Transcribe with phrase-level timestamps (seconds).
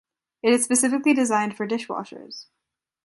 [0.41, 2.47] It is specially designed for dishwashers.